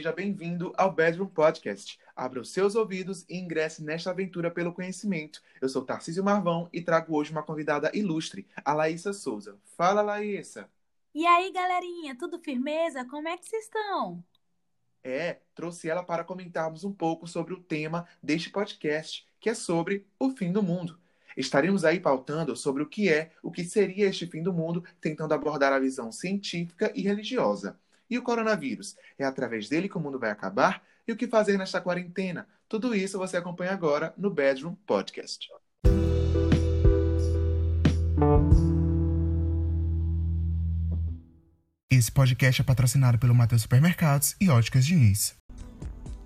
[0.00, 2.00] Seja bem-vindo ao Bedroom Podcast.
[2.16, 5.42] Abra os seus ouvidos e ingresse nesta aventura pelo conhecimento.
[5.60, 9.58] Eu sou Tarcísio Marvão e trago hoje uma convidada ilustre, a Laísa Souza.
[9.76, 10.70] Fala, Laísa!
[11.14, 13.04] E aí, galerinha, tudo firmeza?
[13.04, 14.24] Como é que vocês estão?
[15.04, 20.06] É, trouxe ela para comentarmos um pouco sobre o tema deste podcast, que é sobre
[20.18, 20.98] o fim do mundo.
[21.36, 25.34] Estaremos aí pautando sobre o que é, o que seria este fim do mundo, tentando
[25.34, 27.78] abordar a visão científica e religiosa.
[28.10, 28.96] E o coronavírus?
[29.16, 30.82] É através dele que o mundo vai acabar?
[31.06, 32.46] E o que fazer nesta quarentena?
[32.68, 35.48] Tudo isso você acompanha agora no Bedroom Podcast.
[41.88, 45.36] Esse podcast é patrocinado pelo Matheus Supermercados e Óticas Diniz.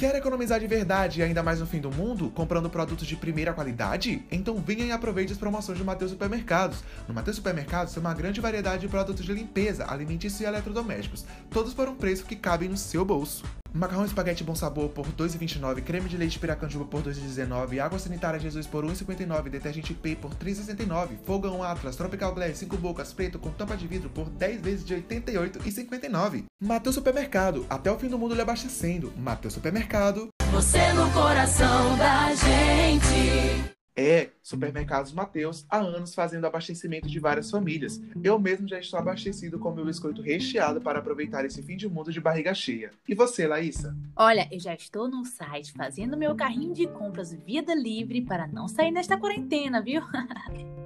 [0.00, 3.52] Quer economizar de verdade e ainda mais no fim do mundo, comprando produtos de primeira
[3.52, 4.24] qualidade?
[4.32, 6.82] Então venha e aproveite as promoções do Mateus Supermercados.
[7.06, 11.74] No Mateus Supermercados tem uma grande variedade de produtos de limpeza, alimentícios e eletrodomésticos, todos
[11.74, 13.44] por um preço que cabe no seu bolso.
[13.72, 17.98] Macarrão espaguete bom sabor por R$ 2,29, creme de leite piracanjuba por R$ 2,19, água
[17.98, 22.76] sanitária Jesus por R$ 1,59, detergente P por R$ 3,69, fogão Atlas Tropical Glass 5
[22.76, 26.44] bocas preto com tampa de vidro por 10 vezes de R$ 88,59.
[26.60, 29.12] Mateus Supermercado, até o fim do mundo lhe abastecendo.
[29.16, 30.28] Mateus Supermercado.
[30.52, 33.79] Você no coração da gente.
[33.96, 38.00] É, Supermercados Mateus, há anos fazendo abastecimento de várias famílias.
[38.22, 42.12] Eu mesmo já estou abastecido com meu biscoito recheado para aproveitar esse fim de mundo
[42.12, 42.90] de barriga cheia.
[43.08, 43.96] E você, Laísa?
[44.16, 48.68] Olha, eu já estou no site fazendo meu carrinho de compras vida livre para não
[48.68, 50.02] sair nesta quarentena, viu?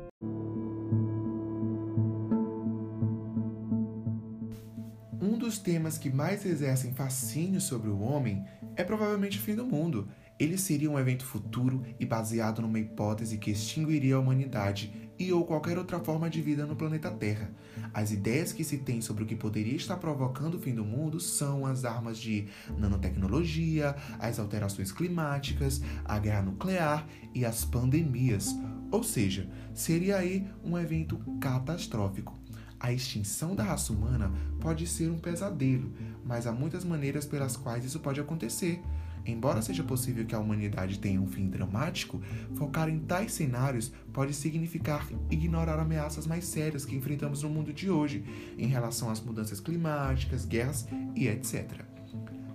[5.24, 8.44] um dos temas que mais exercem fascínio sobre o homem
[8.76, 10.08] é provavelmente o fim do mundo.
[10.38, 15.44] Ele seria um evento futuro e baseado numa hipótese que extinguiria a humanidade e ou
[15.44, 17.52] qualquer outra forma de vida no planeta Terra.
[17.92, 21.20] As ideias que se tem sobre o que poderia estar provocando o fim do mundo
[21.20, 28.54] são as armas de nanotecnologia, as alterações climáticas, a guerra nuclear e as pandemias.
[28.90, 32.36] Ou seja, seria aí um evento catastrófico.
[32.78, 35.92] A extinção da raça humana pode ser um pesadelo,
[36.24, 38.82] mas há muitas maneiras pelas quais isso pode acontecer.
[39.26, 42.20] Embora seja possível que a humanidade tenha um fim dramático,
[42.54, 47.90] focar em tais cenários pode significar ignorar ameaças mais sérias que enfrentamos no mundo de
[47.90, 48.24] hoje,
[48.58, 51.84] em relação às mudanças climáticas, guerras e etc.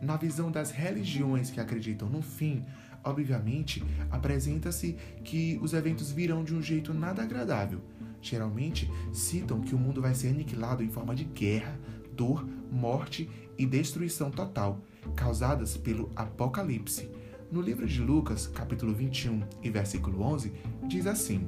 [0.02, 2.63] Na visão das religiões que acreditam no fim,
[3.03, 7.81] obviamente, apresenta-se que os eventos virão de um jeito nada agradável.
[8.22, 11.78] Geralmente citam que o mundo vai ser aniquilado em forma de guerra,
[12.19, 14.81] dor, morte e destruição total
[15.16, 17.09] causadas pelo Apocalipse.
[17.50, 20.52] No livro de Lucas, capítulo 21 e versículo 11,
[20.85, 21.47] diz assim: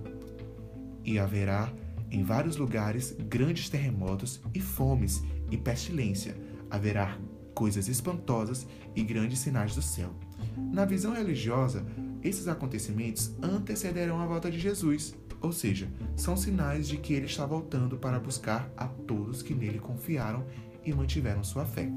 [1.03, 1.69] E haverá
[2.09, 5.21] em vários lugares grandes terremotos e fomes
[5.51, 6.37] e pestilência.
[6.69, 7.17] Haverá
[7.53, 8.65] coisas espantosas
[8.95, 10.15] e grandes sinais do céu.
[10.71, 11.85] Na visão religiosa,
[12.23, 17.45] esses acontecimentos antecederão a volta de Jesus, ou seja, são sinais de que ele está
[17.45, 20.45] voltando para buscar a todos que nele confiaram
[20.85, 21.89] e mantiveram sua fé.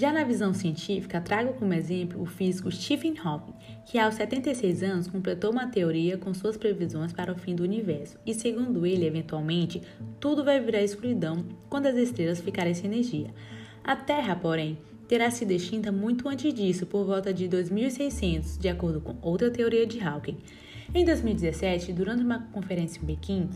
[0.00, 3.52] Já na visão científica, trago como exemplo o físico Stephen Hawking,
[3.84, 8.18] que aos 76 anos completou uma teoria com suas previsões para o fim do universo,
[8.24, 9.82] e segundo ele, eventualmente,
[10.18, 13.34] tudo vai virar escuridão quando as estrelas ficarem sem energia.
[13.84, 14.78] A Terra, porém,
[15.10, 19.84] terá sido extinta muito antes disso, por volta de 2600, de acordo com outra teoria
[19.84, 20.36] de Hawking.
[20.94, 23.50] Em 2017, durante uma conferência em Pequim,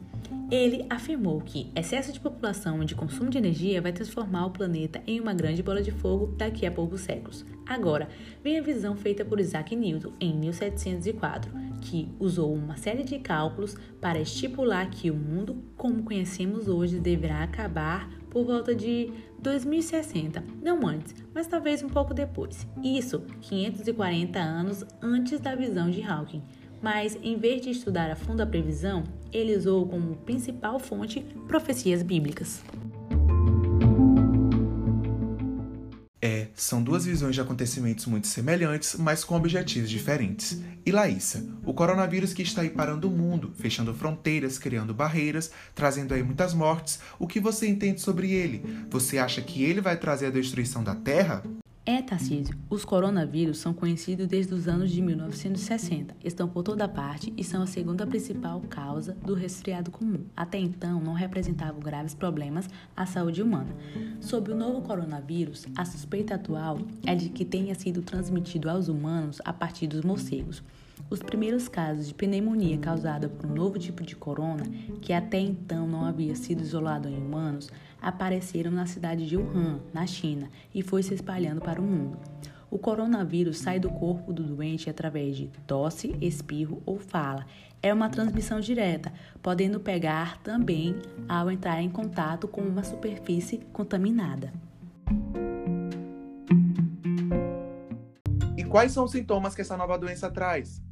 [0.51, 5.01] ele afirmou que excesso de população e de consumo de energia vai transformar o planeta
[5.07, 7.47] em uma grande bola de fogo daqui a poucos séculos.
[7.65, 8.09] Agora,
[8.43, 13.77] vem a visão feita por Isaac Newton em 1704, que usou uma série de cálculos
[14.01, 20.85] para estipular que o mundo como conhecemos hoje deverá acabar por volta de 2060, não
[20.87, 22.67] antes, mas talvez um pouco depois.
[22.83, 26.43] Isso 540 anos antes da visão de Hawking
[26.83, 32.03] mas em vez de estudar a fundo a previsão, ele usou como principal fonte profecias
[32.03, 32.63] bíblicas.
[36.55, 40.61] São duas visões de acontecimentos muito semelhantes, mas com objetivos diferentes.
[40.87, 46.15] E Laísa, o coronavírus que está aí parando o mundo, fechando fronteiras, criando barreiras, trazendo
[46.15, 48.87] aí muitas mortes, o que você entende sobre ele?
[48.91, 51.43] Você acha que ele vai trazer a destruição da Terra?
[51.87, 57.31] É, Tarcísio, os coronavírus são conhecidos desde os anos de 1960, estão por toda parte
[57.37, 60.25] e são a segunda principal causa do resfriado comum.
[60.35, 63.77] Até então, não representavam graves problemas à saúde humana.
[64.19, 69.43] Sobre o novo coronavírus, a suspeita atual é de que tenha sido transmitido aos humanos
[69.45, 70.63] a partir dos morcegos.
[71.15, 74.65] Os primeiros casos de pneumonia causada por um novo tipo de corona,
[75.01, 77.71] que até então não havia sido isolado em humanos,
[78.03, 82.19] apareceram na cidade de Wuhan, na China, e foi se espalhando para o mundo.
[82.69, 87.47] O coronavírus sai do corpo do doente através de tosse, espirro ou fala.
[87.81, 90.97] É uma transmissão direta, podendo pegar também
[91.29, 94.53] ao entrar em contato com uma superfície contaminada.
[98.57, 100.83] E quais são os sintomas que essa nova doença traz?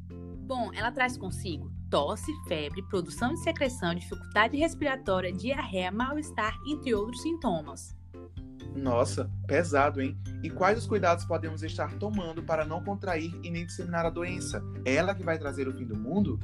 [0.55, 7.23] Bom, ela traz consigo tosse, febre, produção de secreção, dificuldade respiratória, diarreia, mal-estar, entre outros
[7.23, 7.97] sintomas.
[8.75, 10.15] Nossa, pesado, hein?
[10.43, 14.61] E quais os cuidados podemos estar tomando para não contrair e nem disseminar a doença?
[14.83, 16.37] É ela que vai trazer o fim do mundo?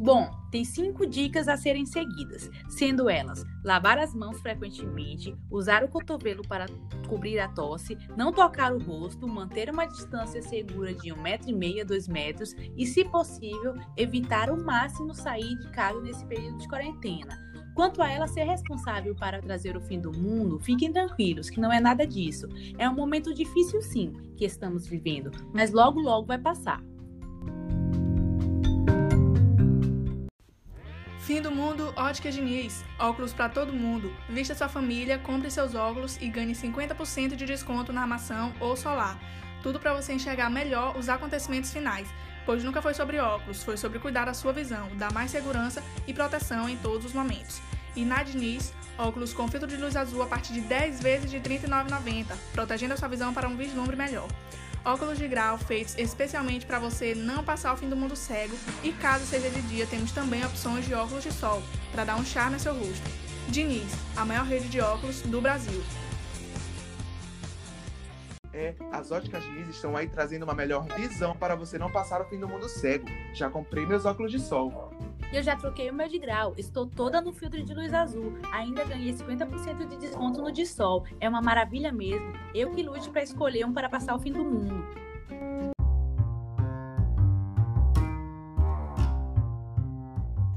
[0.00, 5.88] Bom, tem cinco dicas a serem seguidas, sendo elas lavar as mãos frequentemente, usar o
[5.88, 6.66] cotovelo para
[7.08, 11.52] cobrir a tosse, não tocar o rosto, manter uma distância segura de um metro e
[11.52, 16.58] meio a dois metros e, se possível, evitar o máximo sair de casa nesse período
[16.58, 17.47] de quarentena.
[17.78, 21.72] Quanto a ela ser responsável para trazer o fim do mundo, fiquem tranquilos que não
[21.72, 22.48] é nada disso.
[22.76, 26.82] É um momento difícil sim que estamos vivendo, mas logo logo vai passar.
[31.20, 32.84] Fim do mundo, Ótica Diniz.
[32.98, 34.12] Óculos para todo mundo.
[34.28, 39.16] Vista sua família, compre seus óculos e ganhe 50% de desconto na armação ou solar.
[39.62, 42.08] Tudo para você enxergar melhor os acontecimentos finais,
[42.44, 46.14] pois nunca foi sobre óculos, foi sobre cuidar da sua visão, dar mais segurança e
[46.14, 47.67] proteção em todos os momentos.
[47.96, 51.38] E na Diniz, óculos com filtro de luz azul a partir de 10 vezes de
[51.38, 54.28] R$ 39,90, protegendo a sua visão para um vislumbre melhor
[54.84, 58.92] óculos de grau feitos especialmente para você não passar o fim do mundo cego e
[58.92, 61.62] caso seja de dia, temos também opções de óculos de sol
[61.92, 63.10] para dar um charme ao seu rosto.
[63.48, 65.82] Diniz, a maior rede de óculos do Brasil.
[68.52, 72.24] É, as óticas Diniz estão aí trazendo uma melhor visão para você não passar o
[72.24, 73.06] fim do mundo cego.
[73.32, 74.90] Já comprei meus óculos de sol.
[75.30, 78.38] Eu já troquei o meu de grau, estou toda no filtro de luz azul.
[78.50, 81.04] Ainda ganhei 50% de desconto no de sol.
[81.20, 82.32] É uma maravilha mesmo.
[82.54, 84.82] Eu que lute para escolher um para passar o fim do mundo.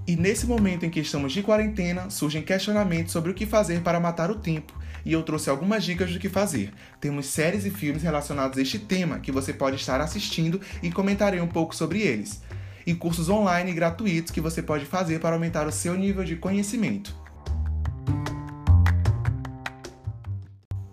[0.07, 3.99] E nesse momento em que estamos de quarentena, surgem questionamentos sobre o que fazer para
[3.99, 4.73] matar o tempo.
[5.03, 6.71] E eu trouxe algumas dicas do que fazer.
[6.99, 11.41] Temos séries e filmes relacionados a este tema que você pode estar assistindo e comentarei
[11.41, 12.41] um pouco sobre eles
[12.85, 17.21] e cursos online gratuitos que você pode fazer para aumentar o seu nível de conhecimento.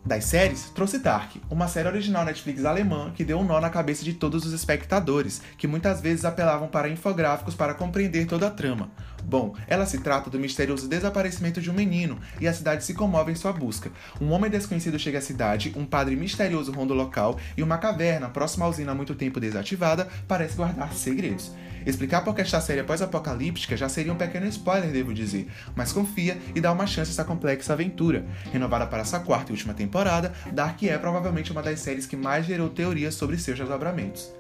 [0.09, 4.03] Das séries, trouxe Dark, uma série original Netflix alemã que deu um nó na cabeça
[4.03, 8.91] de todos os espectadores, que muitas vezes apelavam para infográficos para compreender toda a trama.
[9.23, 13.33] Bom, ela se trata do misterioso desaparecimento de um menino e a cidade se comove
[13.33, 13.93] em sua busca.
[14.19, 18.31] Um homem desconhecido chega à cidade, um padre misterioso ronda o local e uma caverna
[18.31, 21.53] próxima à usina há muito tempo desativada parece guardar segredos.
[21.87, 26.61] Explicar porque esta série pós-apocalíptica já seria um pequeno spoiler, devo dizer, mas confia e
[26.61, 28.25] dá uma chance a essa complexa aventura.
[28.53, 32.47] Renovada para essa quarta e última temporada, Dark é provavelmente uma das séries que mais
[32.47, 34.33] gerou teorias sobre seus desdobramentos.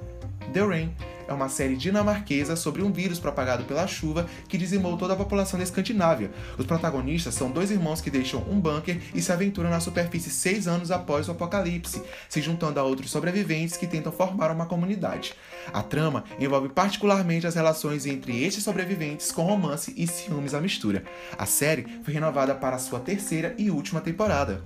[0.53, 0.95] The Rain
[1.27, 5.59] é uma série dinamarquesa sobre um vírus propagado pela chuva que dizimou toda a população
[5.59, 6.31] da Escandinávia.
[6.56, 10.67] Os protagonistas são dois irmãos que deixam um bunker e se aventuram na superfície seis
[10.67, 15.35] anos após o apocalipse, se juntando a outros sobreviventes que tentam formar uma comunidade.
[15.71, 21.05] A trama envolve particularmente as relações entre estes sobreviventes com romance e ciúmes à mistura.
[21.37, 24.62] A série foi renovada para sua terceira e última temporada.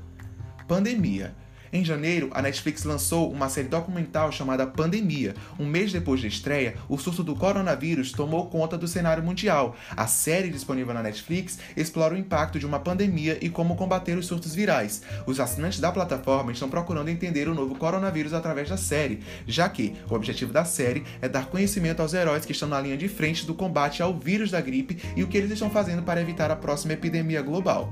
[0.69, 1.35] Pandemia
[1.73, 5.35] em janeiro, a Netflix lançou uma série documental chamada Pandemia.
[5.59, 9.75] Um mês depois da estreia, o surto do coronavírus tomou conta do cenário mundial.
[9.97, 14.27] A série disponível na Netflix explora o impacto de uma pandemia e como combater os
[14.27, 15.01] surtos virais.
[15.27, 19.95] Os assinantes da plataforma estão procurando entender o novo coronavírus através da série, já que
[20.11, 23.47] o objetivo da série é dar conhecimento aos heróis que estão na linha de frente
[23.47, 26.57] do combate ao vírus da gripe e o que eles estão fazendo para evitar a
[26.57, 27.91] próxima epidemia global.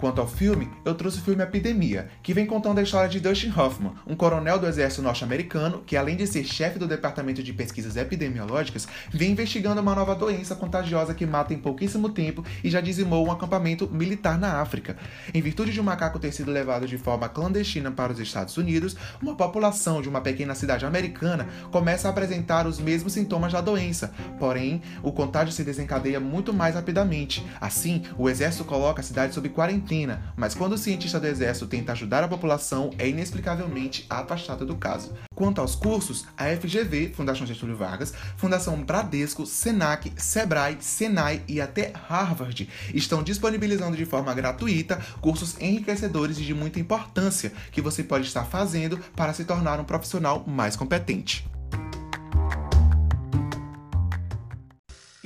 [0.00, 3.52] Quanto ao filme, eu trouxe o filme Epidemia, que vem contando a história de Dustin
[3.54, 7.98] Hoffman, um coronel do exército norte-americano que, além de ser chefe do Departamento de Pesquisas
[7.98, 13.26] Epidemiológicas, vem investigando uma nova doença contagiosa que mata em pouquíssimo tempo e já dizimou
[13.26, 14.96] um acampamento militar na África.
[15.34, 18.96] Em virtude de um macaco ter sido levado de forma clandestina para os Estados Unidos,
[19.20, 24.14] uma população de uma pequena cidade americana começa a apresentar os mesmos sintomas da doença,
[24.38, 27.46] porém, o contágio se desencadeia muito mais rapidamente.
[27.60, 29.89] Assim, o exército coloca a cidade sob quarentena
[30.36, 35.12] mas quando o cientista do Exército tenta ajudar a população, é inexplicavelmente afastada do caso.
[35.34, 41.92] Quanto aos cursos, a FGV, Fundação Getúlio Vargas, Fundação Bradesco, Senac, Sebrae, Senai e até
[42.08, 48.26] Harvard estão disponibilizando de forma gratuita cursos enriquecedores e de muita importância que você pode
[48.26, 51.44] estar fazendo para se tornar um profissional mais competente.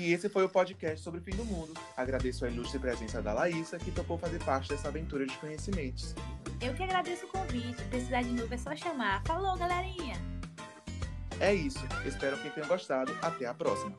[0.05, 1.73] E esse foi o podcast sobre o fim do mundo.
[1.97, 6.15] Agradeço a ilustre presença da Laísa, que topou fazer parte dessa aventura de conhecimentos.
[6.61, 7.83] Eu que agradeço o convite.
[7.85, 9.23] Precisar de novo é só chamar.
[9.25, 10.17] Falou, galerinha!
[11.41, 11.79] É isso.
[12.05, 13.17] Espero que tenham gostado.
[13.23, 13.97] Até a próxima.